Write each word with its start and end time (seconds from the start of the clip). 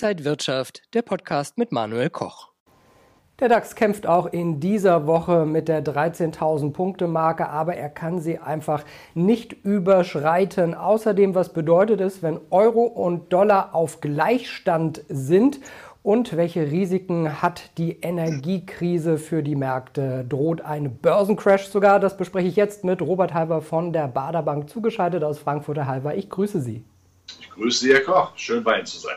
Inside 0.00 0.24
Wirtschaft, 0.24 0.82
der 0.94 1.02
Podcast 1.02 1.58
mit 1.58 1.72
Manuel 1.72 2.08
Koch. 2.08 2.50
Der 3.40 3.48
DAX 3.48 3.74
kämpft 3.74 4.06
auch 4.06 4.26
in 4.26 4.60
dieser 4.60 5.08
Woche 5.08 5.44
mit 5.44 5.66
der 5.66 5.84
13.000 5.84 6.72
Punkte 6.72 7.08
Marke, 7.08 7.48
aber 7.48 7.74
er 7.74 7.88
kann 7.88 8.20
sie 8.20 8.38
einfach 8.38 8.84
nicht 9.14 9.54
überschreiten. 9.64 10.76
Außerdem, 10.76 11.34
was 11.34 11.52
bedeutet 11.52 12.00
es, 12.00 12.22
wenn 12.22 12.38
Euro 12.50 12.82
und 12.82 13.32
Dollar 13.32 13.74
auf 13.74 14.00
Gleichstand 14.00 15.02
sind? 15.08 15.58
Und 16.04 16.36
welche 16.36 16.70
Risiken 16.70 17.42
hat 17.42 17.76
die 17.76 17.98
Energiekrise 17.98 19.18
für 19.18 19.42
die 19.42 19.56
Märkte? 19.56 20.24
Droht 20.28 20.60
ein 20.60 20.96
Börsencrash 20.98 21.66
sogar? 21.66 21.98
Das 21.98 22.16
bespreche 22.16 22.46
ich 22.46 22.54
jetzt 22.54 22.84
mit 22.84 23.02
Robert 23.02 23.34
Halver 23.34 23.62
von 23.62 23.92
der 23.92 24.06
Baderbank, 24.06 24.70
zugeschaltet 24.70 25.24
aus 25.24 25.40
Frankfurter 25.40 25.88
Halver. 25.88 26.14
Ich 26.14 26.30
grüße 26.30 26.60
Sie. 26.60 26.84
Ich 27.40 27.50
grüße 27.50 27.84
Sie, 27.84 27.92
Herr 27.92 28.02
Koch. 28.02 28.30
Schön 28.36 28.62
bei 28.62 28.76
Ihnen 28.76 28.86
zu 28.86 28.98
sein. 28.98 29.16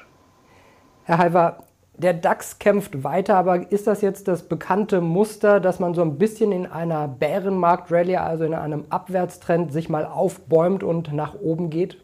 Herr 1.04 1.18
Halver, 1.18 1.64
der 1.98 2.14
DAX 2.14 2.60
kämpft 2.60 3.04
weiter, 3.04 3.36
aber 3.36 3.72
ist 3.72 3.88
das 3.88 4.02
jetzt 4.02 4.28
das 4.28 4.44
bekannte 4.44 5.02
Muster, 5.02 5.60
dass 5.60 5.80
man 5.80 5.94
so 5.94 6.02
ein 6.02 6.18
bisschen 6.18 6.52
in 6.52 6.66
einer 6.66 7.08
Bärenmarkt-Rallye, 7.08 8.18
also 8.18 8.44
in 8.44 8.54
einem 8.54 8.86
Abwärtstrend, 8.90 9.72
sich 9.72 9.90
mal 9.90 10.06
aufbäumt 10.06 10.84
und 10.84 11.14
nach 11.14 11.36
oben 11.36 11.70
geht? 11.70 11.98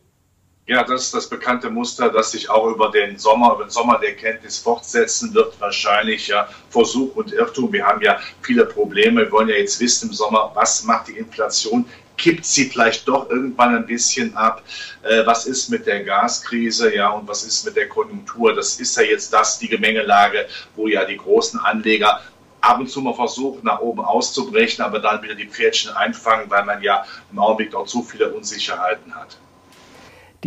Ja, 0.70 0.84
das 0.84 1.04
ist 1.04 1.14
das 1.14 1.30
bekannte 1.30 1.70
Muster, 1.70 2.10
das 2.10 2.32
sich 2.32 2.50
auch 2.50 2.68
über 2.68 2.92
den 2.92 3.18
Sommer, 3.18 3.54
über 3.54 3.64
den 3.64 3.70
Sommer 3.70 4.00
der 4.00 4.18
Kenntnis 4.18 4.58
fortsetzen 4.58 5.34
wird. 5.34 5.58
Wahrscheinlich 5.62 6.28
ja 6.28 6.50
Versuch 6.72 7.16
und 7.16 7.32
Irrtum. 7.32 7.72
Wir 7.72 7.86
haben 7.86 8.02
ja 8.02 8.20
viele 8.42 8.66
Probleme. 8.66 9.22
Wir 9.22 9.32
wollen 9.32 9.48
ja 9.48 9.56
jetzt 9.56 9.80
wissen 9.80 10.10
im 10.10 10.14
Sommer, 10.14 10.52
was 10.56 10.84
macht 10.84 11.08
die 11.08 11.14
Inflation? 11.14 11.86
Kippt 12.18 12.44
sie 12.44 12.66
vielleicht 12.66 13.08
doch 13.08 13.30
irgendwann 13.30 13.78
ein 13.78 13.86
bisschen 13.86 14.36
ab? 14.36 14.62
Äh, 15.04 15.26
was 15.26 15.46
ist 15.46 15.70
mit 15.70 15.88
der 15.88 16.04
Gaskrise? 16.04 16.94
Ja, 16.94 17.12
und 17.12 17.30
was 17.30 17.44
ist 17.44 17.64
mit 17.64 17.78
der 17.78 17.88
Konjunktur? 17.88 18.54
Das 18.54 18.78
ist 18.78 18.98
ja 18.98 19.04
jetzt 19.04 19.32
das, 19.32 19.60
die 19.60 19.70
Gemengelage, 19.70 20.50
wo 20.76 20.90
ja 20.90 21.06
die 21.06 21.16
großen 21.16 21.62
Anleger 21.62 22.20
ab 22.60 22.82
und 22.82 22.90
zu 22.90 23.00
mal 23.00 23.14
versuchen, 23.14 23.62
nach 23.64 23.80
oben 23.80 24.02
auszubrechen, 24.02 24.84
aber 24.84 25.00
dann 25.00 25.24
wieder 25.24 25.36
die 25.36 25.48
Pferdchen 25.48 25.92
einfangen, 25.92 26.50
weil 26.50 26.66
man 26.66 26.82
ja 26.82 27.06
im 27.32 27.40
Augenblick 27.40 27.74
auch 27.74 27.86
zu 27.86 28.04
viele 28.04 28.34
Unsicherheiten 28.34 29.16
hat 29.16 29.38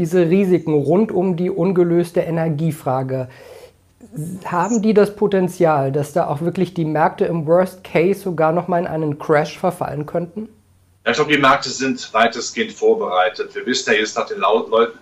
diese 0.01 0.31
Risiken 0.31 0.73
rund 0.73 1.13
um 1.13 1.37
die 1.37 1.51
ungelöste 1.51 2.21
Energiefrage, 2.21 3.29
haben 4.47 4.81
die 4.81 4.95
das 4.95 5.15
Potenzial, 5.15 5.93
dass 5.93 6.15
da 6.15 6.27
auch 6.27 6.41
wirklich 6.41 6.73
die 6.73 6.87
Märkte 6.87 7.27
im 7.27 7.47
Worst 7.47 7.85
Case 7.85 8.21
sogar 8.21 8.53
noch 8.53 8.67
mal 8.67 8.79
in 8.79 8.87
einen 8.87 9.19
Crash 9.19 9.59
verfallen 9.59 10.07
könnten? 10.07 10.49
Ich 11.07 11.15
glaube, 11.15 11.33
die 11.33 11.39
Märkte 11.39 11.69
sind 11.69 12.13
weitestgehend 12.15 12.73
vorbereitet. 12.73 13.55
Wir 13.55 13.67
wissen 13.67 13.93
ja 13.93 13.99
jetzt 13.99 14.17
nach 14.17 14.27
den 14.27 14.43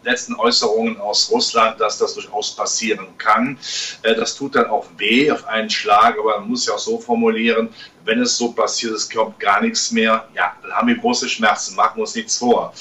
letzten 0.04 0.34
Äußerungen 0.34 0.98
aus 1.00 1.30
Russland, 1.30 1.80
dass 1.80 1.98
das 1.98 2.14
durchaus 2.14 2.56
passieren 2.56 3.06
kann. 3.18 3.56
Äh, 4.02 4.16
das 4.16 4.34
tut 4.34 4.56
dann 4.56 4.66
auch 4.66 4.86
weh 4.96 5.30
auf 5.30 5.46
einen 5.46 5.70
Schlag, 5.70 6.16
aber 6.18 6.40
man 6.40 6.50
muss 6.50 6.66
ja 6.66 6.74
auch 6.74 6.78
so 6.78 6.98
formulieren, 6.98 7.68
wenn 8.04 8.20
es 8.20 8.36
so 8.36 8.52
passiert, 8.52 8.94
es 8.94 9.08
kommt 9.08 9.38
gar 9.38 9.60
nichts 9.60 9.92
mehr, 9.92 10.26
ja, 10.34 10.56
dann 10.62 10.72
haben 10.72 10.88
wir 10.88 10.96
große 10.96 11.28
Schmerzen, 11.28 11.76
machen 11.76 11.96
wir 11.96 12.00
uns 12.02 12.14
nichts 12.14 12.38
vor, 12.38 12.72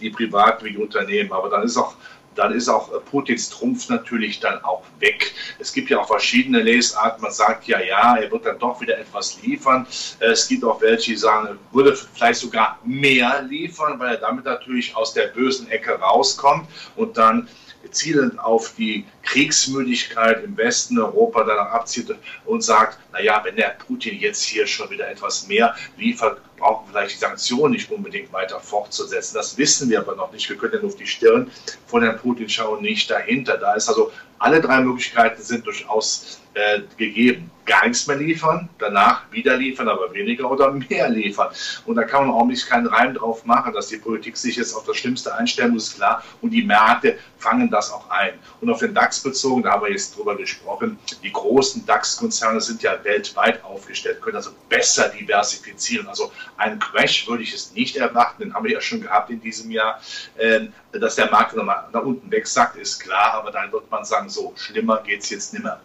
die 0.00 0.10
Privaten 0.10 0.64
wie 0.64 0.72
die 0.72 0.78
Unternehmen. 0.78 1.32
Aber 1.32 1.48
dann 1.48 1.62
ist 1.62 1.76
auch 1.76 1.94
dann 2.36 2.52
ist 2.52 2.68
auch 2.68 2.92
äh, 2.92 3.00
Putins 3.00 3.50
Trumpf 3.50 3.88
natürlich 3.88 4.40
dann 4.40 4.62
auch 4.62 4.84
weg. 5.00 5.32
Es 5.58 5.72
gibt 5.72 5.90
ja 5.90 6.00
auch 6.00 6.06
verschiedene 6.06 6.62
Lesarten. 6.62 7.22
Man 7.22 7.32
sagt 7.32 7.66
ja, 7.66 7.80
ja, 7.80 8.16
er 8.16 8.30
wird 8.30 8.46
dann 8.46 8.58
doch 8.58 8.80
wieder 8.80 8.98
etwas 8.98 9.42
liefern. 9.42 9.86
Äh, 10.20 10.26
es 10.26 10.46
gibt 10.46 10.62
auch 10.64 10.80
welche, 10.80 11.12
die 11.12 11.16
sagen, 11.16 11.48
er 11.48 11.56
würde 11.72 11.96
vielleicht 11.96 12.40
sogar 12.40 12.78
mehr 12.84 13.42
liefern, 13.42 13.98
weil 13.98 14.14
er 14.14 14.20
damit 14.20 14.44
natürlich 14.44 14.94
aus 14.94 15.14
der 15.14 15.28
bösen 15.28 15.68
Ecke 15.70 15.92
rauskommt 15.92 16.68
und 16.94 17.16
dann 17.16 17.48
zielend 17.90 18.38
auf 18.40 18.74
die 18.76 19.04
Kriegsmüdigkeit 19.22 20.42
im 20.42 20.56
Westen 20.56 20.98
Europa 20.98 21.44
danach 21.44 21.70
abzieht 21.70 22.12
und 22.44 22.62
sagt, 22.62 22.98
naja, 23.12 23.40
wenn 23.44 23.54
der 23.54 23.76
Putin 23.86 24.18
jetzt 24.18 24.42
hier 24.42 24.66
schon 24.66 24.90
wieder 24.90 25.08
etwas 25.08 25.46
mehr 25.46 25.74
liefert, 25.96 26.40
brauchen 26.56 26.86
vielleicht 26.88 27.14
die 27.14 27.18
Sanktionen 27.18 27.72
nicht 27.72 27.90
unbedingt 27.90 28.32
weiter 28.32 28.60
fortzusetzen. 28.60 29.34
Das 29.34 29.56
wissen 29.58 29.88
wir 29.88 30.00
aber 30.00 30.16
noch 30.16 30.32
nicht. 30.32 30.48
Wir 30.48 30.56
können 30.56 30.74
ja 30.74 30.80
nur 30.80 30.90
auf 30.90 30.96
die 30.96 31.06
Stirn 31.06 31.50
von 31.86 32.02
Herrn 32.02 32.18
Putin 32.18 32.48
schauen, 32.48 32.82
nicht 32.82 33.10
dahinter. 33.10 33.58
Da 33.58 33.74
ist 33.74 33.88
also, 33.88 34.12
alle 34.38 34.60
drei 34.60 34.80
Möglichkeiten 34.80 35.42
sind 35.42 35.66
durchaus 35.66 36.40
äh, 36.56 36.80
gegeben. 36.96 37.50
Gar 37.66 37.88
nichts 37.88 38.06
mehr 38.06 38.16
liefern, 38.16 38.68
danach 38.78 39.30
wieder 39.32 39.56
liefern, 39.56 39.88
aber 39.88 40.12
weniger 40.14 40.50
oder 40.50 40.70
mehr 40.70 41.08
liefern. 41.08 41.48
Und 41.84 41.96
da 41.96 42.04
kann 42.04 42.26
man 42.26 42.34
auch 42.34 42.46
nicht 42.46 42.66
keinen 42.68 42.86
Reim 42.86 43.12
drauf 43.12 43.44
machen, 43.44 43.74
dass 43.74 43.88
die 43.88 43.96
Politik 43.96 44.36
sich 44.36 44.56
jetzt 44.56 44.72
auf 44.72 44.84
das 44.84 44.96
Schlimmste 44.96 45.34
einstellen 45.34 45.72
muss, 45.72 45.94
klar. 45.94 46.22
Und 46.40 46.50
die 46.50 46.62
Märkte 46.62 47.18
fangen 47.38 47.70
das 47.70 47.90
auch 47.90 48.08
ein. 48.08 48.34
Und 48.60 48.70
auf 48.70 48.78
den 48.78 48.94
DAX 48.94 49.20
bezogen, 49.20 49.64
da 49.64 49.72
haben 49.72 49.82
wir 49.82 49.90
jetzt 49.90 50.16
drüber 50.16 50.36
gesprochen, 50.36 50.98
die 51.22 51.32
großen 51.32 51.84
DAX-Konzerne 51.84 52.60
sind 52.60 52.82
ja 52.82 53.02
weltweit 53.02 53.62
aufgestellt, 53.64 54.22
können 54.22 54.36
also 54.36 54.52
besser 54.68 55.08
diversifizieren. 55.08 56.06
Also 56.06 56.30
einen 56.56 56.78
Crash 56.78 57.28
würde 57.28 57.42
ich 57.42 57.52
es 57.52 57.72
nicht 57.72 57.96
erwarten, 57.96 58.44
den 58.44 58.54
haben 58.54 58.64
wir 58.64 58.72
ja 58.72 58.80
schon 58.80 59.00
gehabt 59.00 59.28
in 59.28 59.40
diesem 59.40 59.72
Jahr. 59.72 60.00
Ähm, 60.38 60.72
dass 60.98 61.16
der 61.16 61.30
Markt 61.30 61.54
nochmal 61.56 61.84
nach 61.92 62.02
unten 62.02 62.30
wegsackt, 62.30 62.76
ist 62.76 63.00
klar, 63.00 63.34
aber 63.34 63.50
dann 63.50 63.70
wird 63.72 63.90
man 63.90 64.04
sagen, 64.04 64.28
so 64.28 64.52
schlimmer 64.56 65.02
geht 65.04 65.22
es 65.22 65.30
jetzt 65.30 65.54
nimmer. 65.54 65.78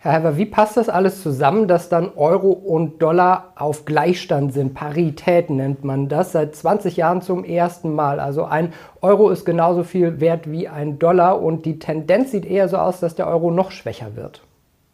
Herr 0.00 0.12
Heber, 0.12 0.36
wie 0.36 0.46
passt 0.46 0.76
das 0.76 0.88
alles 0.88 1.24
zusammen, 1.24 1.66
dass 1.66 1.88
dann 1.88 2.12
Euro 2.14 2.50
und 2.50 3.02
Dollar 3.02 3.52
auf 3.56 3.84
Gleichstand 3.84 4.52
sind? 4.52 4.72
Parität 4.72 5.50
nennt 5.50 5.82
man 5.82 6.08
das 6.08 6.30
seit 6.30 6.54
20 6.54 6.96
Jahren 6.96 7.20
zum 7.20 7.42
ersten 7.42 7.92
Mal. 7.92 8.20
Also 8.20 8.44
ein 8.44 8.72
Euro 9.02 9.28
ist 9.30 9.44
genauso 9.44 9.82
viel 9.82 10.20
wert 10.20 10.48
wie 10.48 10.68
ein 10.68 11.00
Dollar 11.00 11.42
und 11.42 11.66
die 11.66 11.80
Tendenz 11.80 12.30
sieht 12.30 12.46
eher 12.46 12.68
so 12.68 12.76
aus, 12.76 13.00
dass 13.00 13.16
der 13.16 13.26
Euro 13.26 13.50
noch 13.50 13.72
schwächer 13.72 14.14
wird. 14.14 14.42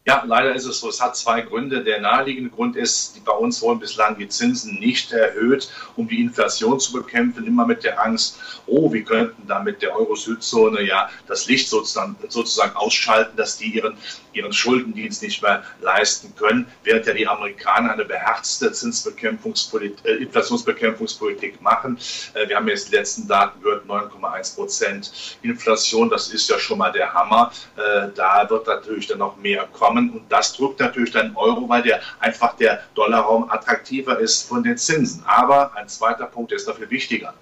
Ja, 0.06 0.22
leider 0.26 0.54
ist 0.54 0.66
es 0.66 0.80
so. 0.80 0.90
Es 0.90 1.00
hat 1.00 1.16
zwei 1.16 1.40
Gründe. 1.40 1.82
Der 1.82 1.98
naheliegende 1.98 2.50
Grund 2.50 2.76
ist, 2.76 3.24
bei 3.24 3.32
uns 3.32 3.62
wurden 3.62 3.80
bislang 3.80 4.18
die 4.18 4.28
Zinsen 4.28 4.78
nicht 4.78 5.12
erhöht, 5.12 5.70
um 5.96 6.06
die 6.06 6.20
Inflation 6.20 6.78
zu 6.78 6.92
bekämpfen, 6.92 7.46
immer 7.46 7.66
mit 7.66 7.84
der 7.84 8.04
Angst, 8.04 8.38
oh, 8.66 8.92
wir 8.92 9.02
könnten 9.02 9.46
damit 9.46 9.80
der 9.80 9.96
Euro-Südzone 9.96 10.82
ja 10.82 11.08
das 11.26 11.46
Licht 11.46 11.70
sozusagen, 11.70 12.16
sozusagen 12.28 12.76
ausschalten, 12.76 13.34
dass 13.38 13.56
die 13.56 13.76
ihren, 13.76 13.96
ihren 14.34 14.52
Schuldendienst 14.52 15.22
nicht 15.22 15.40
mehr 15.40 15.64
leisten 15.80 16.34
können, 16.36 16.66
während 16.82 17.06
ja 17.06 17.14
die 17.14 17.26
Amerikaner 17.26 17.94
eine 17.94 18.04
beherzte 18.04 18.72
Zinsbekämpfungspolitik, 18.72 20.04
äh, 20.04 20.16
Inflationsbekämpfungspolitik 20.16 21.62
machen. 21.62 21.98
Äh, 22.34 22.46
wir 22.50 22.56
haben 22.56 22.68
jetzt 22.68 22.88
die 22.92 22.96
letzten 22.96 23.26
Daten 23.26 23.62
gehört, 23.62 23.86
9,1 23.86 24.54
Prozent 24.54 25.38
Inflation, 25.40 26.10
das 26.10 26.28
ist 26.28 26.50
ja 26.50 26.58
schon 26.58 26.76
mal 26.76 26.92
der 26.92 27.14
Hammer. 27.14 27.52
Äh, 27.76 28.08
da 28.14 28.46
wird 28.50 28.66
natürlich 28.66 29.06
dann 29.06 29.18
noch 29.18 29.38
mehr 29.38 29.66
kommen 29.72 29.93
kommen. 29.94 30.10
Und 30.10 30.22
das 30.30 30.52
drückt 30.54 30.80
natürlich 30.80 31.12
dann 31.12 31.34
Euro, 31.36 31.68
weil 31.68 31.82
der 31.82 32.00
einfach 32.20 32.56
der 32.56 32.82
Dollarraum 32.94 33.50
attraktiver 33.50 34.18
ist 34.18 34.48
von 34.48 34.62
den 34.62 34.76
Zinsen. 34.76 35.22
Aber 35.26 35.74
ein 35.76 35.88
zweiter 35.88 36.26
Punkt 36.26 36.52
ist 36.52 36.66
dafür 36.66 36.90
wichtiger. 36.90 37.34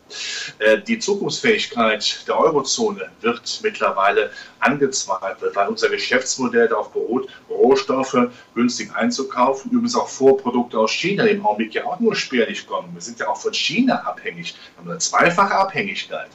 Äh, 0.58 0.78
die 0.78 0.98
Zukunftsfähigkeit 0.98 2.26
der 2.28 2.38
Eurozone 2.38 3.10
wird 3.20 3.60
mittlerweile 3.62 4.30
angezweifelt, 4.60 5.54
weil 5.56 5.68
unser 5.68 5.88
Geschäftsmodell 5.88 6.68
darauf 6.68 6.92
beruht, 6.92 7.28
Rohstoffe 7.48 8.16
günstig 8.54 8.94
einzukaufen. 8.94 9.70
Übrigens 9.70 9.96
auch 9.96 10.08
Vorprodukte 10.08 10.78
aus 10.78 10.92
China, 10.92 11.24
die 11.24 11.30
im 11.30 11.44
Augenblick 11.44 11.74
ja 11.74 11.84
auch 11.84 11.98
nur 11.98 12.14
spärlich 12.14 12.66
kommen. 12.66 12.90
Wir 12.94 13.00
sind 13.00 13.18
ja 13.18 13.28
auch 13.28 13.36
von 13.36 13.52
China 13.52 14.02
abhängig. 14.02 14.54
Wir 14.54 14.82
haben 14.82 14.90
eine 14.90 14.98
zweifache 14.98 15.54
Abhängigkeit. 15.54 16.28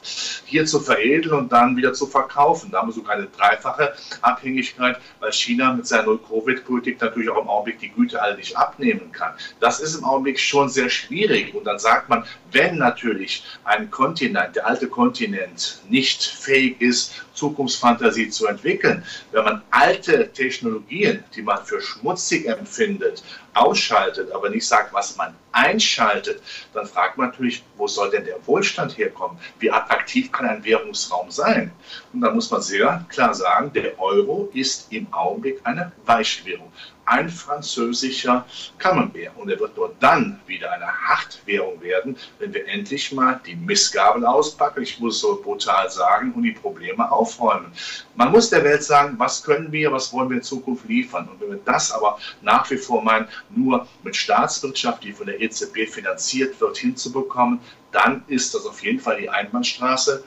Hier 0.44 0.66
zu 0.66 0.80
veredeln 0.80 1.38
und 1.38 1.52
dann 1.52 1.76
wieder 1.76 1.92
zu 1.94 2.06
verkaufen. 2.06 2.70
Da 2.70 2.80
haben 2.80 2.88
wir 2.88 2.92
sogar 2.92 3.14
eine 3.14 3.26
dreifache 3.26 3.94
Abhängigkeit, 4.20 4.98
weil 5.20 5.32
China 5.32 5.72
mit 5.72 5.86
seiner 5.86 6.07
Null-Covid-Politik 6.08 7.00
natürlich 7.00 7.28
auch 7.28 7.42
im 7.42 7.48
Augenblick 7.48 7.78
die 7.78 7.90
Güte 7.90 8.20
alle 8.20 8.36
nicht 8.36 8.56
abnehmen 8.56 9.12
kann. 9.12 9.34
Das 9.60 9.80
ist 9.80 9.96
im 9.96 10.04
Augenblick 10.04 10.38
schon 10.38 10.68
sehr 10.68 10.88
schwierig. 10.88 11.54
Und 11.54 11.64
dann 11.64 11.78
sagt 11.78 12.08
man, 12.08 12.24
wenn 12.52 12.76
natürlich 12.76 13.44
ein 13.64 13.90
Kontinent, 13.90 14.56
der 14.56 14.66
alte 14.66 14.88
Kontinent, 14.88 15.82
nicht 15.88 16.22
fähig 16.22 16.80
ist, 16.80 17.14
Zukunftsfantasie 17.38 18.28
zu 18.28 18.46
entwickeln, 18.46 19.04
wenn 19.32 19.44
man 19.44 19.62
alte 19.70 20.32
Technologien, 20.32 21.22
die 21.34 21.42
man 21.42 21.64
für 21.64 21.80
schmutzig 21.80 22.46
empfindet, 22.46 23.22
ausschaltet, 23.54 24.30
aber 24.32 24.50
nicht 24.50 24.66
sagt, 24.66 24.92
was 24.92 25.16
man 25.16 25.34
einschaltet, 25.52 26.42
dann 26.74 26.86
fragt 26.86 27.16
man 27.16 27.28
natürlich, 27.28 27.64
wo 27.76 27.86
soll 27.86 28.10
denn 28.10 28.24
der 28.24 28.44
Wohlstand 28.46 28.96
herkommen? 28.98 29.38
Wie 29.58 29.70
attraktiv 29.70 30.30
kann 30.30 30.48
ein 30.48 30.64
Währungsraum 30.64 31.30
sein? 31.30 31.72
Und 32.12 32.20
da 32.20 32.30
muss 32.30 32.50
man 32.50 32.62
sehr 32.62 33.04
klar 33.08 33.34
sagen, 33.34 33.72
der 33.72 33.98
Euro 34.00 34.50
ist 34.52 34.92
im 34.92 35.12
Augenblick 35.12 35.60
eine 35.64 35.92
Weichwährung 36.04 36.72
ein 37.08 37.28
französischer 37.28 38.44
Camembert. 38.78 39.36
Und 39.36 39.50
er 39.50 39.58
wird 39.58 39.76
nur 39.76 39.94
dann 40.00 40.40
wieder 40.46 40.72
eine 40.72 40.86
Hartwährung 40.86 41.80
werden, 41.80 42.16
wenn 42.38 42.52
wir 42.52 42.68
endlich 42.68 43.12
mal 43.12 43.40
die 43.46 43.56
Missgabel 43.56 44.24
auspacken, 44.26 44.82
ich 44.82 45.00
muss 45.00 45.20
so 45.20 45.40
brutal 45.42 45.90
sagen, 45.90 46.32
und 46.32 46.42
die 46.42 46.52
Probleme 46.52 47.10
aufräumen. 47.10 47.72
Man 48.14 48.30
muss 48.30 48.50
der 48.50 48.64
Welt 48.64 48.82
sagen, 48.82 49.14
was 49.18 49.42
können 49.42 49.72
wir, 49.72 49.90
was 49.92 50.12
wollen 50.12 50.28
wir 50.28 50.36
in 50.36 50.42
Zukunft 50.42 50.88
liefern. 50.88 51.28
Und 51.28 51.40
wenn 51.40 51.50
wir 51.50 51.60
das 51.64 51.92
aber 51.92 52.18
nach 52.42 52.70
wie 52.70 52.76
vor 52.76 53.02
meinen, 53.02 53.28
nur 53.50 53.86
mit 54.02 54.14
Staatswirtschaft, 54.14 55.02
die 55.02 55.12
von 55.12 55.26
der 55.26 55.40
EZB 55.40 55.88
finanziert 55.88 56.60
wird, 56.60 56.76
hinzubekommen, 56.76 57.60
dann 57.92 58.22
ist 58.28 58.54
das 58.54 58.66
auf 58.66 58.82
jeden 58.82 59.00
Fall 59.00 59.18
die 59.18 59.30
Einbahnstraße. 59.30 60.24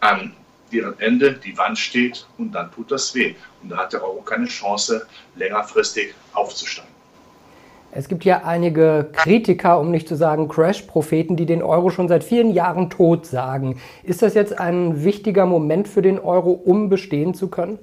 An 0.00 0.34
deren 0.74 0.98
Ende 0.98 1.34
die 1.34 1.56
Wand 1.56 1.78
steht 1.78 2.26
und 2.38 2.52
dann 2.52 2.70
tut 2.72 2.90
das 2.90 3.14
weh. 3.14 3.34
Und 3.62 3.70
da 3.70 3.78
hat 3.78 3.92
der 3.92 4.02
Euro 4.02 4.20
keine 4.22 4.46
Chance, 4.46 5.06
längerfristig 5.36 6.14
aufzusteigen. 6.32 6.92
Es 7.96 8.08
gibt 8.08 8.24
ja 8.24 8.42
einige 8.44 9.08
Kritiker, 9.12 9.78
um 9.78 9.92
nicht 9.92 10.08
zu 10.08 10.16
sagen 10.16 10.48
Crash-Propheten, 10.48 11.36
die 11.36 11.46
den 11.46 11.62
Euro 11.62 11.90
schon 11.90 12.08
seit 12.08 12.24
vielen 12.24 12.52
Jahren 12.52 12.90
tot 12.90 13.24
sagen. 13.24 13.80
Ist 14.02 14.20
das 14.20 14.34
jetzt 14.34 14.58
ein 14.58 15.04
wichtiger 15.04 15.46
Moment 15.46 15.86
für 15.86 16.02
den 16.02 16.18
Euro, 16.18 16.50
um 16.50 16.88
bestehen 16.88 17.34
zu 17.34 17.46
können? 17.46 17.78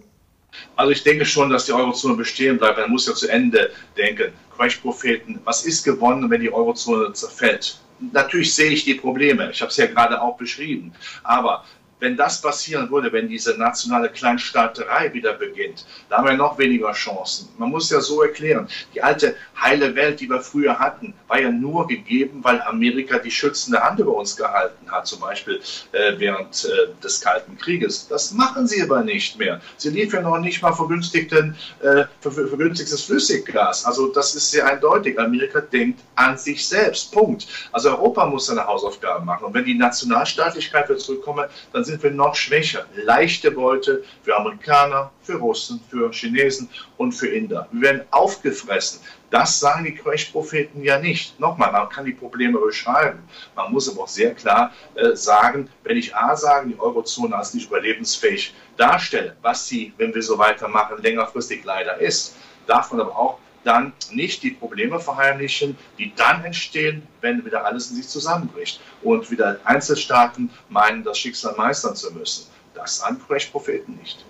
Also 0.75 0.91
ich 0.91 1.03
denke 1.03 1.23
schon, 1.23 1.49
dass 1.49 1.65
die 1.65 1.71
Eurozone 1.71 2.15
bestehen 2.15 2.57
bleibt. 2.57 2.77
Man 2.77 2.91
muss 2.91 3.07
ja 3.07 3.13
zu 3.13 3.29
Ende 3.29 3.71
denken. 3.97 4.33
Crash-Propheten, 4.57 5.39
was 5.45 5.65
ist 5.65 5.85
gewonnen, 5.85 6.29
wenn 6.29 6.41
die 6.41 6.51
Eurozone 6.51 7.13
zerfällt? 7.13 7.79
Natürlich 8.11 8.53
sehe 8.53 8.71
ich 8.71 8.83
die 8.83 8.95
Probleme. 8.95 9.49
Ich 9.51 9.61
habe 9.61 9.69
es 9.69 9.77
ja 9.77 9.85
gerade 9.85 10.21
auch 10.21 10.35
beschrieben. 10.35 10.91
Aber 11.23 11.63
wenn 12.01 12.17
das 12.17 12.41
passieren 12.41 12.89
würde, 12.89 13.13
wenn 13.13 13.29
diese 13.29 13.57
nationale 13.57 14.09
Kleinstaaterei 14.09 15.13
wieder 15.13 15.33
beginnt, 15.33 15.85
da 16.09 16.17
haben 16.17 16.27
wir 16.27 16.33
noch 16.33 16.57
weniger 16.57 16.91
Chancen. 16.91 17.47
Man 17.57 17.69
muss 17.69 17.89
ja 17.89 18.01
so 18.01 18.23
erklären, 18.23 18.67
die 18.93 19.01
alte 19.01 19.35
heile 19.59 19.95
Welt, 19.95 20.19
die 20.19 20.29
wir 20.29 20.41
früher 20.41 20.79
hatten, 20.79 21.13
war 21.27 21.39
ja 21.39 21.51
nur 21.51 21.87
gegeben, 21.87 22.43
weil 22.43 22.61
Amerika 22.63 23.19
die 23.19 23.31
schützende 23.31 23.81
Hand 23.81 23.99
über 23.99 24.15
uns 24.15 24.35
gehalten 24.35 24.91
hat, 24.91 25.05
zum 25.05 25.19
Beispiel 25.19 25.61
äh, 25.91 26.13
während 26.17 26.65
äh, 26.65 27.01
des 27.03 27.21
Kalten 27.21 27.57
Krieges. 27.57 28.07
Das 28.07 28.31
machen 28.31 28.67
sie 28.67 28.81
aber 28.81 29.03
nicht 29.03 29.37
mehr. 29.37 29.61
Sie 29.77 29.91
liefern 29.91 30.23
noch 30.23 30.39
nicht 30.39 30.61
mal 30.61 30.73
vergünstigten, 30.73 31.55
äh, 31.81 32.05
vergünstigtes 32.19 33.03
Flüssiggas. 33.03 33.85
Also 33.85 34.07
das 34.07 34.33
ist 34.33 34.49
sehr 34.49 34.65
eindeutig. 34.65 35.19
Amerika 35.19 35.61
denkt 35.61 36.01
an 36.15 36.37
sich 36.37 36.67
selbst. 36.67 37.11
Punkt. 37.11 37.47
Also 37.71 37.89
Europa 37.89 38.25
muss 38.25 38.47
seine 38.47 38.65
Hausaufgaben 38.65 39.25
machen. 39.25 39.45
Und 39.45 39.53
wenn 39.53 39.65
die 39.65 39.75
Nationalstaatlichkeit 39.75 40.89
wird 40.89 40.99
zurückkommen, 40.99 41.47
dann 41.73 41.83
sind 41.83 41.90
sind 41.91 42.03
wir 42.03 42.11
noch 42.11 42.35
schwächer. 42.35 42.85
Leichte 42.95 43.51
Beute 43.51 44.03
für 44.23 44.35
Amerikaner, 44.35 45.11
für 45.23 45.35
Russen, 45.35 45.81
für 45.89 46.09
Chinesen 46.11 46.69
und 46.97 47.11
für 47.11 47.27
Inder. 47.27 47.67
Wir 47.71 47.81
werden 47.81 48.01
aufgefressen. 48.11 49.01
Das 49.29 49.59
sagen 49.59 49.83
die 49.83 49.93
Crash-Propheten 49.93 50.83
ja 50.83 50.99
nicht. 50.99 51.37
Nochmal, 51.39 51.71
man 51.71 51.89
kann 51.89 52.05
die 52.05 52.13
Probleme 52.13 52.59
beschreiben. 52.59 53.19
Man 53.55 53.73
muss 53.73 53.89
aber 53.89 54.03
auch 54.03 54.07
sehr 54.07 54.33
klar 54.33 54.71
äh, 54.95 55.15
sagen, 55.15 55.69
wenn 55.83 55.97
ich 55.97 56.15
A 56.15 56.35
sage, 56.35 56.69
die 56.69 56.79
Eurozone 56.79 57.35
als 57.35 57.53
nicht 57.53 57.67
überlebensfähig 57.67 58.53
darstelle, 58.77 59.35
was 59.41 59.67
sie, 59.67 59.93
wenn 59.97 60.15
wir 60.15 60.23
so 60.23 60.37
weitermachen, 60.37 61.01
längerfristig 61.01 61.63
leider 61.65 61.99
ist, 61.99 62.35
darf 62.67 62.91
man 62.91 63.01
aber 63.01 63.17
auch 63.17 63.37
dann 63.63 63.93
nicht 64.11 64.43
die 64.43 64.51
Probleme 64.51 64.99
verheimlichen, 64.99 65.77
die 65.97 66.13
dann 66.15 66.43
entstehen, 66.43 67.03
wenn 67.21 67.45
wieder 67.45 67.65
alles 67.65 67.89
in 67.89 67.97
sich 67.97 68.07
zusammenbricht 68.07 68.79
und 69.03 69.29
wieder 69.29 69.59
Einzelstaaten 69.63 70.49
meinen, 70.69 71.03
das 71.03 71.17
Schicksal 71.17 71.55
meistern 71.57 71.95
zu 71.95 72.11
müssen. 72.13 72.47
Das 72.73 73.01
sagen 73.01 73.51
Propheten 73.51 73.95
nicht. 73.95 74.25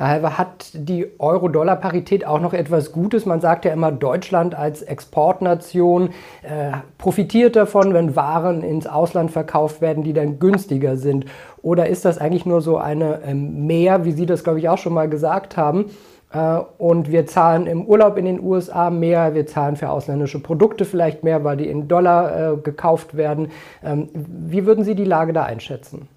Herr 0.00 0.08
Halver, 0.08 0.38
hat 0.38 0.70
die 0.72 1.08
Euro-Dollar-Parität 1.18 2.24
auch 2.24 2.40
noch 2.40 2.54
etwas 2.54 2.90
Gutes? 2.90 3.26
Man 3.26 3.42
sagt 3.42 3.66
ja 3.66 3.72
immer, 3.74 3.92
Deutschland 3.92 4.54
als 4.54 4.80
Exportnation 4.80 6.14
äh, 6.40 6.72
profitiert 6.96 7.54
davon, 7.54 7.92
wenn 7.92 8.16
Waren 8.16 8.62
ins 8.62 8.86
Ausland 8.86 9.30
verkauft 9.30 9.82
werden, 9.82 10.02
die 10.02 10.14
dann 10.14 10.38
günstiger 10.38 10.96
sind. 10.96 11.26
Oder 11.60 11.88
ist 11.88 12.06
das 12.06 12.16
eigentlich 12.16 12.46
nur 12.46 12.62
so 12.62 12.78
eine 12.78 13.20
äh, 13.24 13.34
Mehr, 13.34 14.06
wie 14.06 14.12
Sie 14.12 14.24
das, 14.24 14.42
glaube 14.42 14.58
ich, 14.58 14.70
auch 14.70 14.78
schon 14.78 14.94
mal 14.94 15.10
gesagt 15.10 15.58
haben? 15.58 15.90
Äh, 16.32 16.58
und 16.78 17.10
wir 17.10 17.26
zahlen 17.26 17.66
im 17.66 17.84
Urlaub 17.84 18.16
in 18.16 18.24
den 18.24 18.40
USA 18.40 18.90
mehr, 18.90 19.34
wir 19.34 19.46
zahlen 19.46 19.76
für 19.76 19.90
ausländische 19.90 20.40
Produkte 20.40 20.84
vielleicht 20.84 21.24
mehr, 21.24 21.44
weil 21.44 21.56
die 21.56 21.68
in 21.68 21.88
Dollar 21.88 22.52
äh, 22.52 22.56
gekauft 22.56 23.16
werden. 23.16 23.48
Ähm, 23.84 24.08
wie 24.14 24.66
würden 24.66 24.84
Sie 24.84 24.94
die 24.94 25.04
Lage 25.04 25.32
da 25.32 25.44
einschätzen? 25.44 26.08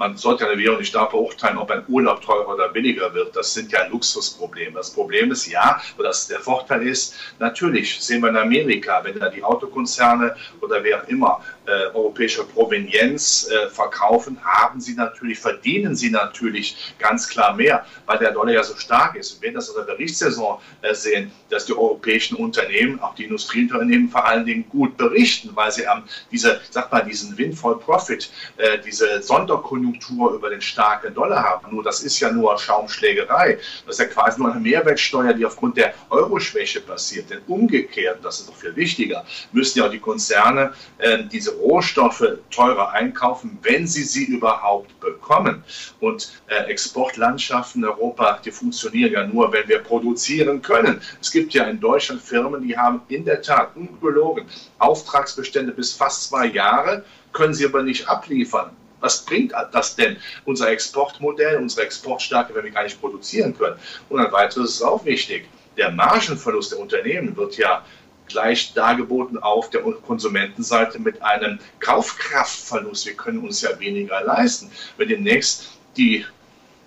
Man 0.00 0.16
sollte 0.16 0.48
eine 0.48 0.58
Währung 0.58 0.78
nicht 0.78 0.94
da 0.94 1.04
beurteilen, 1.04 1.58
ob 1.58 1.70
ein 1.70 1.84
Urlaub 1.86 2.22
teurer 2.22 2.54
oder 2.54 2.70
billiger 2.70 3.12
wird. 3.12 3.36
Das 3.36 3.52
sind 3.52 3.70
ja 3.70 3.86
Luxusprobleme. 3.88 4.72
Das 4.72 4.90
Problem 4.90 5.30
ist 5.30 5.46
ja, 5.46 5.78
oder 5.98 6.10
der 6.30 6.40
Vorteil 6.40 6.86
ist, 6.86 7.16
natürlich 7.38 8.00
sehen 8.00 8.22
wir 8.22 8.30
in 8.30 8.36
Amerika, 8.38 9.04
wenn 9.04 9.18
da 9.18 9.28
die 9.28 9.44
Autokonzerne 9.44 10.34
oder 10.62 10.82
wer 10.82 11.02
auch 11.02 11.08
immer 11.08 11.44
äh, 11.66 11.94
europäische 11.94 12.44
Provenienz 12.44 13.50
äh, 13.50 13.68
verkaufen, 13.68 14.38
haben 14.42 14.80
sie 14.80 14.94
natürlich, 14.94 15.38
verdienen 15.38 15.94
sie 15.94 16.08
natürlich 16.08 16.94
ganz 16.98 17.28
klar 17.28 17.54
mehr, 17.54 17.84
weil 18.06 18.18
der 18.18 18.32
Dollar 18.32 18.54
ja 18.54 18.64
so 18.64 18.76
stark 18.76 19.16
ist. 19.16 19.34
Wir 19.34 19.48
werden 19.48 19.56
das 19.56 19.68
in 19.68 19.74
der 19.76 19.82
Berichtssaison 19.82 20.60
äh, 20.80 20.94
sehen, 20.94 21.30
dass 21.50 21.66
die 21.66 21.74
europäischen 21.74 22.36
Unternehmen, 22.36 23.00
auch 23.00 23.14
die 23.14 23.24
Industrieunternehmen 23.24 24.08
vor 24.08 24.24
allen 24.24 24.46
Dingen 24.46 24.64
gut 24.70 24.96
berichten, 24.96 25.50
weil 25.54 25.70
sie 25.70 25.86
haben 25.86 26.04
diese, 26.32 26.58
sag 26.70 26.90
mal, 26.90 27.02
diesen 27.02 27.36
Windfall 27.36 27.76
Profit, 27.76 28.30
äh, 28.56 28.78
diese 28.78 29.20
Sonderkonjunktur 29.20 29.89
Konjunktur 29.90 30.34
über 30.34 30.50
den 30.50 30.60
starken 30.60 31.14
Dollar 31.14 31.42
haben. 31.42 31.74
Nur 31.74 31.82
das 31.82 32.02
ist 32.02 32.20
ja 32.20 32.30
nur 32.30 32.56
Schaumschlägerei. 32.58 33.58
Das 33.86 33.98
ist 33.98 34.00
ja 34.00 34.06
quasi 34.06 34.40
nur 34.40 34.50
eine 34.50 34.60
Mehrwertsteuer, 34.60 35.32
die 35.34 35.44
aufgrund 35.44 35.76
der 35.76 35.94
Euroschwäche 36.10 36.80
passiert. 36.80 37.30
Denn 37.30 37.40
umgekehrt, 37.46 38.18
das 38.22 38.40
ist 38.40 38.48
doch 38.48 38.56
viel 38.56 38.74
wichtiger, 38.76 39.24
müssen 39.52 39.78
ja 39.78 39.86
auch 39.86 39.90
die 39.90 39.98
Konzerne 39.98 40.72
äh, 40.98 41.24
diese 41.24 41.52
Rohstoffe 41.56 42.24
teurer 42.50 42.92
einkaufen, 42.92 43.58
wenn 43.62 43.86
sie 43.86 44.04
sie 44.04 44.24
überhaupt 44.24 44.98
bekommen. 45.00 45.64
Und 46.00 46.30
äh, 46.46 46.70
Exportlandschaften 46.70 47.82
in 47.82 47.88
Europa, 47.88 48.40
die 48.44 48.50
funktionieren 48.50 49.12
ja 49.12 49.26
nur, 49.26 49.52
wenn 49.52 49.68
wir 49.68 49.78
produzieren 49.78 50.62
können. 50.62 51.00
Es 51.20 51.30
gibt 51.30 51.52
ja 51.54 51.64
in 51.64 51.80
Deutschland 51.80 52.22
Firmen, 52.22 52.66
die 52.66 52.76
haben 52.76 53.02
in 53.08 53.24
der 53.24 53.42
Tat 53.42 53.76
ungelogen 53.76 54.46
Auftragsbestände 54.78 55.72
bis 55.72 55.92
fast 55.92 56.24
zwei 56.24 56.46
Jahre, 56.46 57.04
können 57.32 57.54
sie 57.54 57.64
aber 57.64 57.82
nicht 57.82 58.08
abliefern. 58.08 58.70
Was 59.00 59.24
bringt 59.24 59.52
das 59.72 59.96
denn? 59.96 60.16
Unser 60.44 60.70
Exportmodell, 60.70 61.56
unsere 61.56 61.86
Exportstärke, 61.86 62.54
wenn 62.54 62.64
wir 62.64 62.70
gar 62.70 62.84
nicht 62.84 63.00
produzieren 63.00 63.56
können. 63.56 63.76
Und 64.08 64.20
ein 64.20 64.32
weiteres 64.32 64.74
ist 64.76 64.82
auch 64.82 65.04
wichtig. 65.04 65.48
Der 65.76 65.90
Margenverlust 65.90 66.72
der 66.72 66.78
Unternehmen 66.78 67.36
wird 67.36 67.56
ja 67.56 67.84
gleich 68.28 68.74
dargeboten 68.74 69.38
auf 69.38 69.70
der 69.70 69.82
Konsumentenseite 69.82 70.98
mit 70.98 71.20
einem 71.22 71.58
Kaufkraftverlust. 71.80 73.06
Wir 73.06 73.14
können 73.14 73.40
uns 73.40 73.62
ja 73.62 73.78
weniger 73.80 74.22
leisten. 74.22 74.70
Wenn 74.96 75.08
demnächst 75.08 75.78
die 75.96 76.24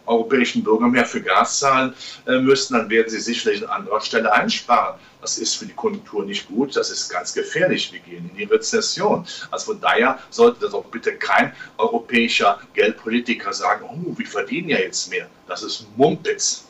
europäischen 0.05 0.63
Bürger 0.63 0.87
mehr 0.87 1.05
für 1.05 1.21
Gas 1.21 1.59
zahlen 1.59 1.93
äh, 2.27 2.39
müssten, 2.39 2.73
dann 2.73 2.89
werden 2.89 3.09
sie 3.09 3.19
sicherlich 3.19 3.63
an 3.63 3.81
anderer 3.81 4.01
Stelle 4.01 4.31
einsparen. 4.31 4.99
Das 5.21 5.37
ist 5.37 5.55
für 5.55 5.65
die 5.65 5.73
Konjunktur 5.73 6.25
nicht 6.25 6.47
gut, 6.49 6.75
das 6.75 6.89
ist 6.89 7.09
ganz 7.09 7.33
gefährlich. 7.33 7.93
Wir 7.93 7.99
gehen 7.99 8.29
in 8.29 8.35
die 8.35 8.43
Rezession. 8.43 9.25
Also 9.51 9.71
von 9.71 9.81
daher 9.81 10.19
sollte 10.29 10.61
das 10.61 10.73
auch 10.73 10.85
bitte 10.85 11.13
kein 11.13 11.53
europäischer 11.77 12.59
Geldpolitiker 12.73 13.53
sagen, 13.53 13.85
oh, 13.89 14.17
wir 14.17 14.27
verdienen 14.27 14.69
ja 14.69 14.79
jetzt 14.79 15.09
mehr. 15.09 15.27
Das 15.47 15.63
ist 15.63 15.87
Mumpitz. 15.95 16.65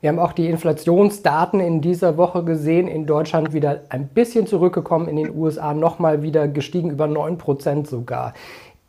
Wir 0.00 0.10
haben 0.10 0.20
auch 0.20 0.32
die 0.32 0.46
Inflationsdaten 0.46 1.58
in 1.58 1.80
dieser 1.80 2.16
Woche 2.16 2.44
gesehen. 2.44 2.86
In 2.86 3.04
Deutschland 3.04 3.52
wieder 3.52 3.82
ein 3.88 4.06
bisschen 4.06 4.46
zurückgekommen, 4.46 5.08
in 5.08 5.16
den 5.16 5.36
USA 5.36 5.74
nochmal 5.74 6.22
wieder 6.22 6.46
gestiegen, 6.46 6.90
über 6.90 7.08
9 7.08 7.36
Prozent 7.36 7.88
sogar 7.88 8.32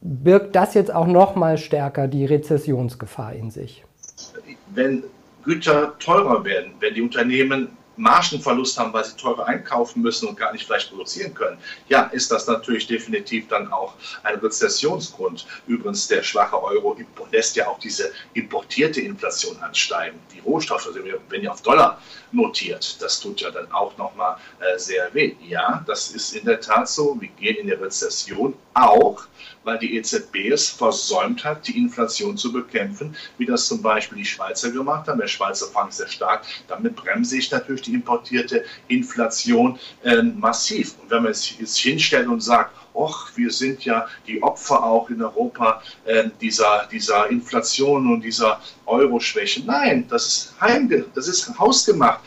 birgt 0.02 0.56
das 0.56 0.74
jetzt 0.74 0.94
auch 0.94 1.08
noch 1.08 1.36
mal 1.36 1.58
stärker 1.58 2.08
die 2.08 2.26
Rezessionsgefahr 2.26 3.34
in 3.34 3.52
sich? 3.52 3.84
Wenn 4.74 5.04
Güter 5.44 5.98
teurer 6.00 6.44
werden, 6.46 6.74
wenn 6.80 6.94
die 6.94 7.02
Unternehmen 7.02 7.70
Margenverlust 8.00 8.80
haben, 8.80 8.94
weil 8.94 9.06
sie 9.06 9.16
teurer 9.16 9.46
einkaufen 9.46 10.02
müssen 10.02 10.28
und 10.28 10.38
gar 10.38 10.52
nicht 10.54 10.66
vielleicht 10.66 10.90
produzieren 10.90 11.34
können, 11.34 11.58
ja, 11.88 12.04
ist 12.04 12.32
das 12.32 12.48
natürlich 12.48 12.88
definitiv 12.88 13.48
dann 13.50 13.72
auch 13.72 13.94
ein 14.24 14.40
Rezessionsgrund. 14.40 15.46
Übrigens, 15.68 16.08
der 16.08 16.24
schwache 16.24 16.62
Euro 16.62 16.98
lässt 17.32 17.56
ja 17.56 17.68
auch 17.68 17.80
diese 17.80 18.12
importierte 18.34 19.02
Inflation 19.02 19.58
ansteigen. 19.62 20.20
Die 20.34 20.40
Rohstoffe, 20.40 20.90
wenn 21.30 21.44
ihr 21.44 21.52
auf 21.52 21.62
Dollar 21.62 22.02
notiert, 22.32 23.02
das 23.02 23.20
tut 23.20 23.42
ja 23.42 23.52
dann 23.52 23.72
auch 23.72 23.98
nochmal 23.98 24.38
äh, 24.60 24.78
sehr 24.78 25.14
weh. 25.14 25.36
Ja, 25.48 25.84
das 25.88 26.12
ist 26.12 26.36
in 26.36 26.46
der 26.46 26.62
Tat 26.62 26.90
so. 26.90 27.18
Wir 27.20 27.30
gehen 27.30 27.58
in 27.58 27.68
die 27.68 27.74
Rezession 27.74 28.54
auch, 28.74 29.24
weil 29.64 29.78
die 29.80 29.98
EZB 29.98 30.52
es 30.52 30.70
versäumt 30.70 31.44
hat, 31.44 31.68
die 31.68 31.78
Inflation 31.78 32.38
zu 32.38 32.52
bekämpfen, 32.52 33.16
wie 33.38 33.46
das 33.46 33.68
zum 33.68 33.82
Beispiel 33.82 34.20
die 34.20 34.26
Schweizer 34.26 34.72
gemacht 34.72 35.08
haben. 35.08 35.20
Der 35.20 35.28
Schweizer 35.28 35.68
Franken 35.68 35.92
sehr 35.92 36.08
stark. 36.08 36.44
Damit 36.68 36.96
bremse 36.96 37.38
ich 37.38 37.52
natürlich 37.52 37.82
die 37.82 37.89
importierte 37.94 38.66
Inflation 38.88 39.80
äh, 40.04 40.22
massiv. 40.22 40.96
Und 41.02 41.10
wenn 41.12 41.24
man 41.24 41.32
es 41.32 41.58
jetzt 41.60 41.78
hinstellt 41.78 42.28
und 42.28 42.42
sagt, 42.42 42.74
och, 42.94 43.32
wir 43.36 43.52
sind 43.52 43.86
ja 43.86 44.08
die 44.28 44.42
Opfer 44.44 44.84
auch 44.84 45.10
in 45.10 45.22
Europa 45.22 45.82
äh, 46.06 46.30
dieser, 46.42 46.88
dieser 46.92 47.30
Inflation 47.30 48.12
und 48.12 48.22
dieser 48.22 48.60
Euro-Schwäche. 48.86 49.64
Nein, 49.66 50.06
das 50.10 50.28
ist 50.28 50.62
heimge 50.62 51.06
das 51.16 51.28
ist 51.28 51.58
hausgemacht. 51.58 52.20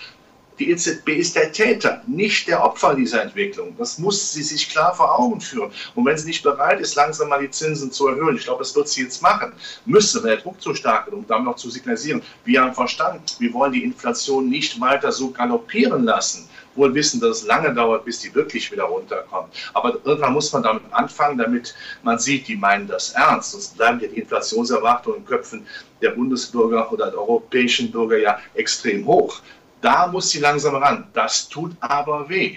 Die 0.58 0.70
EZB 0.70 1.08
ist 1.08 1.34
der 1.34 1.50
Täter, 1.52 2.02
nicht 2.06 2.46
der 2.46 2.62
Opfer 2.62 2.94
dieser 2.94 3.22
Entwicklung. 3.22 3.74
Das 3.78 3.98
muss 3.98 4.32
sie 4.32 4.42
sich 4.42 4.68
klar 4.68 4.94
vor 4.94 5.18
Augen 5.18 5.40
führen. 5.40 5.72
Und 5.94 6.04
wenn 6.04 6.18
sie 6.18 6.28
nicht 6.28 6.42
bereit 6.42 6.80
ist, 6.80 6.94
langsam 6.94 7.30
mal 7.30 7.40
die 7.40 7.50
Zinsen 7.50 7.90
zu 7.90 8.08
erhöhen, 8.08 8.36
ich 8.36 8.44
glaube, 8.44 8.60
das 8.60 8.76
wird 8.76 8.88
sie 8.88 9.02
jetzt 9.02 9.22
machen, 9.22 9.52
müsste, 9.86 10.22
wenn 10.22 10.30
der 10.30 10.38
Druck 10.38 10.60
zu 10.60 10.74
stark 10.74 11.08
ist, 11.08 11.14
um 11.14 11.26
dann 11.26 11.44
noch 11.44 11.56
zu 11.56 11.70
signalisieren, 11.70 12.22
wir 12.44 12.62
haben 12.62 12.74
verstanden, 12.74 13.22
wir 13.38 13.52
wollen 13.54 13.72
die 13.72 13.82
Inflation 13.82 14.48
nicht 14.50 14.80
weiter 14.80 15.10
so 15.10 15.30
galoppieren 15.30 16.04
lassen 16.04 16.48
wohl 16.74 16.94
wissen, 16.94 17.20
dass 17.20 17.38
es 17.38 17.46
lange 17.46 17.74
dauert, 17.74 18.04
bis 18.04 18.20
die 18.20 18.34
wirklich 18.34 18.70
wieder 18.72 18.84
runterkommt. 18.84 19.52
Aber 19.74 19.98
irgendwann 20.04 20.32
muss 20.32 20.52
man 20.52 20.62
damit 20.62 20.82
anfangen, 20.90 21.38
damit 21.38 21.74
man 22.02 22.18
sieht, 22.18 22.48
die 22.48 22.56
meinen 22.56 22.86
das 22.86 23.10
ernst. 23.10 23.52
Sonst 23.52 23.76
bleiben 23.76 24.00
ja 24.00 24.08
die 24.08 24.20
Inflationserwartungen 24.20 25.20
in 25.20 25.26
Köpfen 25.26 25.66
der 26.00 26.10
Bundesbürger 26.10 26.90
oder 26.92 27.10
der 27.10 27.18
europäischen 27.18 27.90
Bürger 27.90 28.18
ja 28.18 28.38
extrem 28.54 29.06
hoch. 29.06 29.40
Da 29.82 30.06
muss 30.06 30.30
sie 30.30 30.38
langsam 30.38 30.76
ran. 30.76 31.08
Das 31.12 31.48
tut 31.48 31.76
aber 31.80 32.28
weh, 32.28 32.56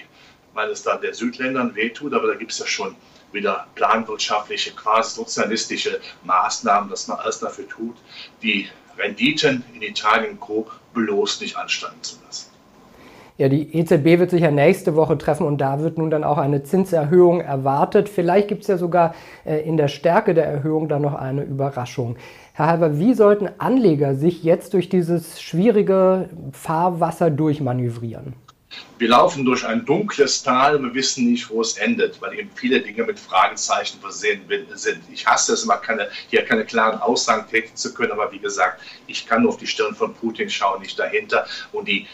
weil 0.54 0.70
es 0.70 0.84
da 0.84 0.96
der 0.96 1.14
Südländern 1.14 1.76
weh 1.76 1.90
tut, 1.90 2.14
aber 2.14 2.28
da 2.28 2.36
gibt 2.36 2.52
es 2.52 2.60
ja 2.60 2.68
schon 2.68 2.96
wieder 3.32 3.68
planwirtschaftliche, 3.76 4.72
quasi 4.72 5.16
sozialistische 5.16 6.00
Maßnahmen, 6.24 6.90
dass 6.90 7.08
man 7.08 7.18
alles 7.20 7.40
dafür 7.40 7.68
tut, 7.68 7.98
die 8.42 8.70
Renditen 8.98 9.66
in 9.74 9.82
Italien 9.82 10.32
und 10.34 10.40
Co. 10.40 10.68
bloß 10.94 11.42
nicht 11.42 11.58
ansteigen 11.58 12.02
zu 12.02 12.16
lassen. 12.26 12.52
Ja, 13.38 13.50
die 13.50 13.76
EZB 13.78 14.18
wird 14.20 14.30
sich 14.30 14.44
ja 14.44 14.52
nächste 14.52 14.96
Woche 14.96 15.18
treffen 15.18 15.46
und 15.46 15.58
da 15.58 15.82
wird 15.82 15.98
nun 15.98 16.10
dann 16.10 16.24
auch 16.24 16.38
eine 16.38 16.64
Zinserhöhung 16.64 17.42
erwartet. 17.42 18.08
Vielleicht 18.08 18.48
gibt 18.48 18.62
es 18.62 18.70
ja 18.70 18.78
sogar 18.78 19.14
äh, 19.44 19.58
in 19.58 19.76
der 19.76 19.90
Stärke 19.90 20.34
der 20.34 20.46
Erhöhung 20.46 20.88
dann 20.88 21.02
noch 21.02 21.16
eine 21.16 21.44
Überraschung. 21.44 22.16
Herr 22.58 22.68
Halber, 22.68 22.98
wie 23.00 23.14
sollten 23.14 23.50
Anleger 23.58 24.16
sich 24.16 24.42
jetzt 24.42 24.74
durch 24.74 24.88
dieses 24.88 25.42
schwierige 25.42 26.30
Fahrwasser 26.54 27.30
durchmanövrieren? 27.30 28.34
Wir 28.98 29.10
laufen 29.10 29.44
durch 29.44 29.66
ein 29.66 29.84
dunkles 29.84 30.42
Tal 30.42 30.78
und 30.78 30.84
wir 30.84 30.94
wissen 30.94 31.30
nicht, 31.30 31.50
wo 31.50 31.60
es 31.60 31.76
endet, 31.76 32.22
weil 32.22 32.40
eben 32.40 32.50
viele 32.56 32.80
Dinge 32.80 33.04
mit 33.04 33.20
Fragezeichen 33.20 34.00
versehen 34.00 34.40
sind. 34.74 35.02
Ich 35.12 35.28
hasse 35.28 35.52
es 35.52 35.66
immer, 35.66 35.76
keine, 35.76 36.08
hier 36.30 36.46
keine 36.46 36.64
klaren 36.64 37.02
Aussagen 37.02 37.46
tätigen 37.50 37.76
zu 37.76 37.94
können, 37.94 38.14
aber 38.14 38.32
wie 38.32 38.40
gesagt, 38.40 38.82
ich 39.08 39.28
kann 39.28 39.42
nur 39.42 39.52
auf 39.52 39.58
die 39.58 39.68
Stirn 39.68 39.94
von 39.94 40.14
Putin 40.14 40.50
schauen, 40.50 40.82
nicht 40.82 40.98
dahinter. 40.98 41.46
Und 41.74 41.90
die 41.90 42.08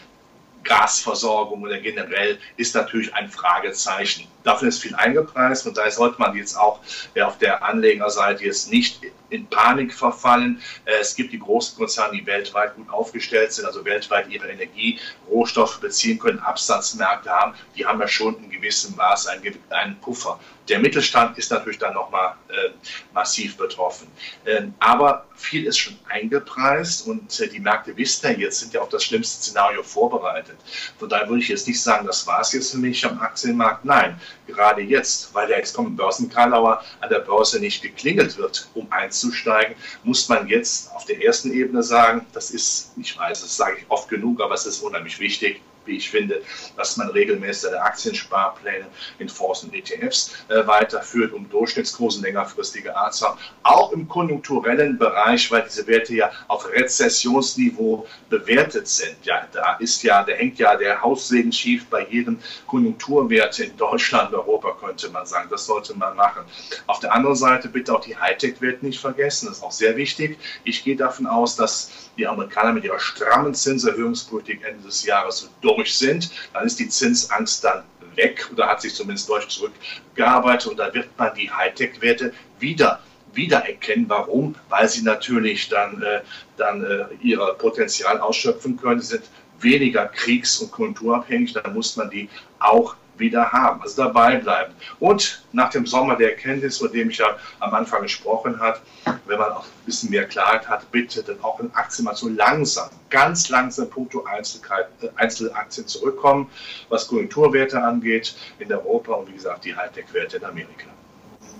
Gasversorgung 0.62 1.62
oder 1.62 1.78
generell 1.78 2.38
ist 2.56 2.74
natürlich 2.74 3.14
ein 3.14 3.28
Fragezeichen. 3.28 4.26
Davon 4.44 4.68
ist 4.68 4.80
viel 4.80 4.94
eingepreist 4.94 5.66
und 5.66 5.76
da 5.76 5.90
sollte 5.90 6.20
man 6.20 6.36
jetzt 6.36 6.56
auch 6.56 6.80
auf 7.20 7.38
der 7.38 7.62
Anlegerseite 7.62 8.44
jetzt 8.44 8.70
nicht 8.70 9.00
in 9.32 9.46
Panik 9.46 9.94
verfallen. 9.94 10.60
Äh, 10.84 11.00
es 11.00 11.14
gibt 11.14 11.32
die 11.32 11.38
großen 11.38 11.76
Konzerne, 11.76 12.18
die 12.18 12.26
weltweit 12.26 12.76
gut 12.76 12.88
aufgestellt 12.90 13.52
sind, 13.52 13.64
also 13.64 13.84
weltweit 13.84 14.28
ihre 14.28 14.48
Energie, 14.48 14.98
Rohstoffe 15.28 15.80
beziehen 15.80 16.18
können, 16.18 16.38
Absatzmärkte 16.38 17.30
haben. 17.30 17.54
Die 17.76 17.86
haben 17.86 18.00
ja 18.00 18.08
schon 18.08 18.36
in 18.44 18.50
gewissem 18.50 18.94
Maß 18.96 19.28
einen, 19.28 19.96
Puffer. 20.00 20.38
Der 20.68 20.78
Mittelstand 20.78 21.38
ist 21.38 21.50
natürlich 21.50 21.78
dann 21.78 21.94
nochmal 21.94 22.34
äh, 22.48 22.70
massiv 23.12 23.56
betroffen. 23.56 24.06
Ähm, 24.46 24.74
aber 24.78 25.26
viel 25.34 25.64
ist 25.64 25.78
schon 25.78 25.98
eingepreist 26.08 27.06
und 27.06 27.40
äh, 27.40 27.48
die 27.48 27.58
Märkte 27.58 27.96
wissen 27.96 28.30
ja 28.30 28.38
jetzt, 28.38 28.60
sind 28.60 28.74
ja 28.74 28.80
auf 28.80 28.88
das 28.88 29.02
schlimmste 29.02 29.42
Szenario 29.42 29.82
vorbereitet. 29.82 30.51
Von 30.98 31.08
daher 31.08 31.28
würde 31.28 31.42
ich 31.42 31.48
jetzt 31.48 31.66
nicht 31.66 31.82
sagen, 31.82 32.06
das 32.06 32.26
war 32.26 32.40
es 32.40 32.52
jetzt 32.52 32.72
für 32.72 32.78
mich 32.78 33.04
am 33.04 33.20
Aktienmarkt. 33.20 33.84
Nein, 33.84 34.20
gerade 34.46 34.82
jetzt, 34.82 35.34
weil 35.34 35.48
der 35.48 35.58
jetzt 35.58 35.74
kommt 35.74 35.96
Börsenkarlauer 35.96 36.82
an 37.00 37.08
der 37.08 37.20
Börse 37.20 37.60
nicht 37.60 37.82
geklingelt 37.82 38.36
wird, 38.38 38.68
um 38.74 38.90
einzusteigen, 38.90 39.76
muss 40.04 40.28
man 40.28 40.48
jetzt 40.48 40.92
auf 40.92 41.04
der 41.04 41.22
ersten 41.22 41.52
Ebene 41.52 41.82
sagen, 41.82 42.26
das 42.32 42.50
ist, 42.50 42.92
ich 42.96 43.16
weiß, 43.16 43.40
das 43.40 43.56
sage 43.56 43.78
ich 43.78 43.84
oft 43.88 44.08
genug, 44.08 44.40
aber 44.40 44.54
es 44.54 44.66
ist 44.66 44.80
unheimlich 44.80 45.18
wichtig, 45.18 45.60
wie 45.86 45.96
ich 45.96 46.10
finde, 46.10 46.42
dass 46.76 46.96
man 46.96 47.08
regelmäßig 47.10 47.62
seine 47.62 47.82
Aktiensparpläne 47.82 48.86
in 49.18 49.28
Fonds 49.28 49.64
und 49.64 49.74
ETFs 49.74 50.32
äh, 50.48 50.66
weiterführt, 50.66 51.32
um 51.32 51.48
Durchschnittskursen 51.48 52.22
längerfristige 52.22 52.96
Art 52.96 53.14
zu 53.14 53.26
haben. 53.26 53.38
Auch 53.62 53.92
im 53.92 54.08
konjunkturellen 54.08 54.98
Bereich, 54.98 55.50
weil 55.50 55.62
diese 55.62 55.86
Werte 55.86 56.14
ja 56.14 56.30
auf 56.48 56.70
Rezessionsniveau 56.72 58.06
bewertet 58.28 58.88
sind. 58.88 59.16
Ja, 59.24 59.46
da 59.52 59.74
ist 59.74 60.02
ja, 60.02 60.22
da 60.22 60.32
hängt 60.32 60.58
ja 60.58 60.76
der 60.76 61.02
Haussegen 61.02 61.52
schief 61.52 61.86
bei 61.86 62.06
jedem 62.06 62.38
Konjunkturwert 62.66 63.58
in 63.58 63.76
Deutschland, 63.76 64.32
Europa, 64.34 64.76
könnte 64.80 65.10
man 65.10 65.26
sagen. 65.26 65.48
Das 65.50 65.66
sollte 65.66 65.96
man 65.96 66.16
machen. 66.16 66.42
Auf 66.86 67.00
der 67.00 67.14
anderen 67.14 67.36
Seite 67.36 67.68
bitte 67.68 67.94
auch 67.94 68.00
die 68.00 68.16
Hightech-Werte 68.16 68.84
nicht 68.84 69.00
vergessen. 69.00 69.46
Das 69.46 69.58
ist 69.58 69.62
auch 69.62 69.72
sehr 69.72 69.96
wichtig. 69.96 70.38
Ich 70.64 70.84
gehe 70.84 70.96
davon 70.96 71.26
aus, 71.26 71.56
dass 71.56 71.90
die 72.16 72.26
Amerikaner 72.26 72.72
mit 72.72 72.84
ihrer 72.84 73.00
strammen 73.00 73.54
Zinserhöhungspolitik 73.54 74.62
Ende 74.64 74.84
des 74.84 75.04
Jahres 75.04 75.50
durch 75.60 75.94
sind, 75.96 76.30
dann 76.52 76.66
ist 76.66 76.78
die 76.78 76.88
Zinsangst 76.88 77.64
dann 77.64 77.84
weg 78.16 78.48
oder 78.52 78.68
hat 78.68 78.82
sich 78.82 78.94
zumindest 78.94 79.28
deutlich 79.28 79.50
zurückgearbeitet 79.50 80.70
und 80.70 80.76
dann 80.78 80.92
wird 80.94 81.08
man 81.18 81.34
die 81.34 81.50
Hightech-Werte 81.50 82.32
wieder 82.58 83.00
wiedererkennen. 83.34 84.08
Warum? 84.08 84.54
Weil 84.68 84.88
sie 84.88 85.02
natürlich 85.02 85.68
dann, 85.68 86.02
äh, 86.02 86.20
dann 86.56 86.84
äh, 86.84 87.04
ihr 87.22 87.38
Potenzial 87.58 88.20
ausschöpfen 88.20 88.76
können. 88.76 89.00
Sie 89.00 89.16
sind 89.16 89.24
weniger 89.60 90.06
kriegs- 90.06 90.58
und 90.58 90.70
konjunkturabhängig, 90.72 91.52
dann 91.52 91.72
muss 91.72 91.96
man 91.96 92.10
die 92.10 92.28
auch 92.58 92.96
wieder 93.18 93.52
haben, 93.52 93.82
also 93.82 94.02
dabei 94.04 94.36
bleiben. 94.36 94.72
Und 95.00 95.42
nach 95.52 95.70
dem 95.70 95.86
Sommer 95.86 96.16
der 96.16 96.30
Erkenntnis, 96.30 96.78
von 96.78 96.92
dem 96.92 97.10
ich 97.10 97.18
ja 97.18 97.36
am 97.60 97.74
Anfang 97.74 98.02
gesprochen 98.02 98.58
habe, 98.60 98.78
wenn 99.26 99.38
man 99.38 99.52
auch 99.52 99.64
ein 99.64 99.86
bisschen 99.86 100.10
mehr 100.10 100.24
Klarheit 100.24 100.68
hat, 100.68 100.90
bitte 100.90 101.22
dann 101.22 101.36
auch 101.42 101.60
in 101.60 101.72
Aktien 101.74 102.04
mal 102.04 102.14
so 102.14 102.28
langsam, 102.28 102.88
ganz 103.10 103.48
langsam 103.48 103.88
punkto 103.90 104.24
äh, 104.24 105.08
Einzelaktien 105.16 105.86
zurückkommen, 105.86 106.50
was 106.88 107.08
Konjunkturwerte 107.08 107.82
angeht 107.82 108.34
in 108.58 108.72
Europa 108.72 109.12
und 109.14 109.28
wie 109.28 109.34
gesagt 109.34 109.64
die 109.64 109.74
Hightech-Werte 109.74 110.38
in 110.38 110.44
Amerika. 110.44 110.86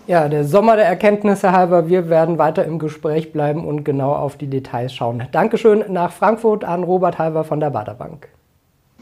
Ja, 0.09 0.29
der 0.29 0.45
Sommer 0.45 0.75
der 0.75 0.87
Erkenntnisse 0.87 1.53
halber, 1.53 1.89
wir 1.89 2.09
werden 2.09 2.37
weiter 2.37 2.65
im 2.65 2.81
Gespräch 2.81 3.33
bleiben 3.33 3.65
und 3.65 3.85
genau 3.85 4.13
auf 4.13 4.37
die 4.37 4.49
Details 4.49 4.93
schauen. 4.93 5.29
Dankeschön 5.31 5.85
nach 5.93 6.13
Frankfurt 6.13 6.65
an 6.65 6.83
Robert 6.83 7.19
Halber 7.19 7.45
von 7.45 7.61
der 7.61 7.71
Baderbank. 7.71 8.29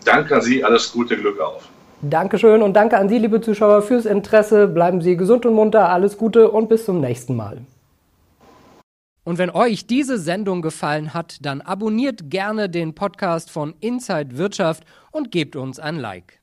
Danke 0.04 0.36
an 0.36 0.42
Sie, 0.42 0.62
alles 0.62 0.92
Gute, 0.92 1.16
Glück 1.16 1.40
auf. 1.40 1.68
Dankeschön 2.02 2.62
und 2.62 2.72
danke 2.72 2.96
an 2.96 3.10
Sie, 3.10 3.18
liebe 3.18 3.42
Zuschauer, 3.42 3.82
fürs 3.82 4.06
Interesse. 4.06 4.66
Bleiben 4.66 5.02
Sie 5.02 5.18
gesund 5.18 5.44
und 5.44 5.52
munter, 5.52 5.90
alles 5.90 6.16
Gute 6.16 6.50
und 6.50 6.70
bis 6.70 6.86
zum 6.86 6.98
nächsten 6.98 7.36
Mal. 7.36 7.58
Und 9.22 9.36
wenn 9.36 9.50
euch 9.50 9.86
diese 9.86 10.18
Sendung 10.18 10.62
gefallen 10.62 11.12
hat, 11.12 11.44
dann 11.44 11.60
abonniert 11.60 12.30
gerne 12.30 12.70
den 12.70 12.94
Podcast 12.94 13.50
von 13.50 13.74
Inside 13.80 14.38
Wirtschaft 14.38 14.84
und 15.10 15.30
gebt 15.30 15.56
uns 15.56 15.78
ein 15.78 15.96
Like. 15.96 16.39